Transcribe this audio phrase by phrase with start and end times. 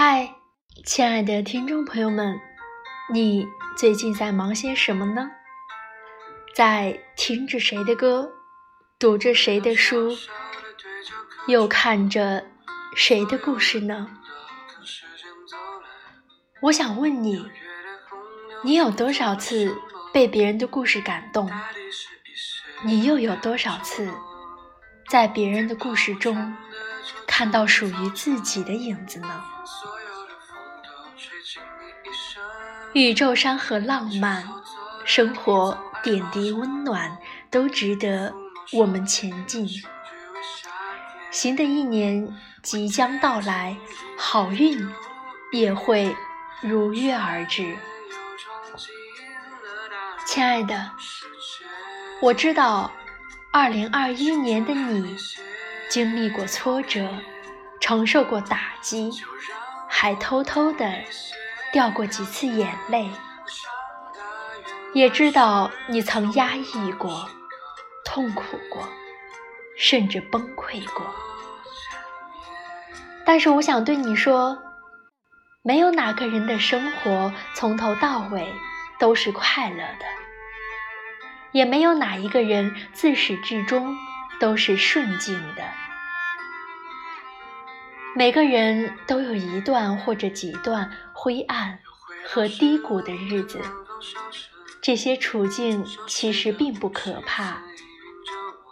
[0.00, 0.32] 嗨，
[0.84, 2.40] 亲爱的听众朋友们，
[3.12, 3.44] 你
[3.76, 5.28] 最近在忙些什么呢？
[6.54, 8.30] 在听着谁的歌，
[8.96, 10.16] 读着谁的书，
[11.48, 12.46] 又看着
[12.94, 14.08] 谁的故事呢？
[16.60, 17.44] 我想问你，
[18.62, 19.76] 你有多少次
[20.12, 21.50] 被别人的故事感动？
[22.84, 24.14] 你又有多少次
[25.08, 26.54] 在别人的故事中
[27.26, 29.44] 看到属于自己的影子呢？
[32.94, 34.48] 宇宙山河浪漫，
[35.04, 37.18] 生活点滴温暖，
[37.50, 38.34] 都值得
[38.72, 39.68] 我们前进。
[41.30, 43.76] 新的一年即将到来，
[44.16, 44.88] 好运
[45.52, 46.16] 也会
[46.62, 47.76] 如约而至。
[50.26, 50.90] 亲爱的，
[52.20, 52.90] 我知道，
[53.52, 55.16] 二零二一年的你
[55.88, 57.08] 经历过挫折，
[57.80, 59.10] 承受过打击，
[59.88, 60.92] 还偷偷的。
[61.70, 63.10] 掉过几次眼泪，
[64.94, 67.28] 也知道你曾压抑过、
[68.06, 68.88] 痛苦过，
[69.76, 71.14] 甚至崩溃过。
[73.26, 74.56] 但是我想对你说，
[75.60, 78.50] 没有哪个人的生活从头到尾
[78.98, 80.06] 都是快乐的，
[81.52, 83.94] 也没有哪一个人自始至终
[84.40, 85.62] 都是顺境的。
[88.16, 91.78] 每个人都有一段或者几段灰暗
[92.26, 93.60] 和低谷的日子，
[94.80, 97.58] 这些处境其实并不可怕，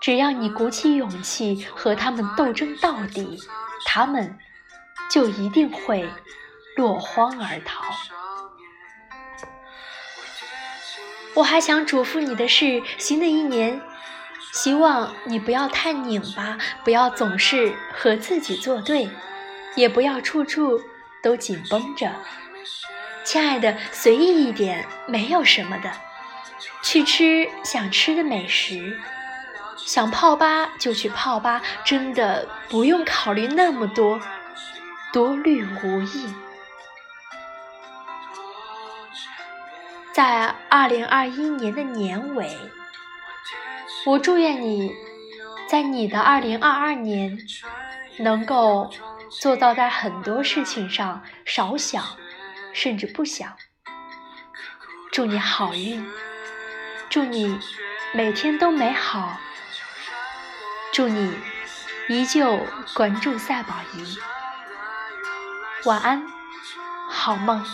[0.00, 3.38] 只要你鼓起勇气和他们斗争到底，
[3.86, 4.38] 他们
[5.10, 6.08] 就一定会
[6.76, 7.84] 落荒而逃。
[11.34, 13.82] 我还想嘱咐你的是，新的一年，
[14.54, 19.10] 希望你不要太拧巴，不要总是和自己作对。
[19.74, 20.80] 也不要处处
[21.20, 22.08] 都紧绷着，
[23.24, 25.90] 亲爱的，随意一点，没有什么的。
[26.80, 28.96] 去吃想吃的美食，
[29.76, 34.20] 想泡吧就去泡吧，真的不用考虑那么多，
[35.12, 36.32] 多虑无益。
[40.12, 42.56] 在二零二一年的年尾，
[44.06, 44.94] 我祝愿你
[45.68, 47.38] 在你的二零二二年
[48.18, 48.90] 能够。
[49.40, 52.04] 做到在很多事情上少想，
[52.72, 53.52] 甚至不想。
[55.10, 56.06] 祝你好运，
[57.10, 57.58] 祝你
[58.12, 59.36] 每天都美好，
[60.92, 61.34] 祝你
[62.08, 62.60] 依旧
[62.94, 64.16] 关注赛宝仪。
[65.84, 66.22] 晚安，
[67.08, 67.64] 好梦。